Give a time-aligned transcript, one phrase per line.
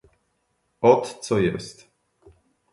[0.81, 1.87] "Ot, co jest!"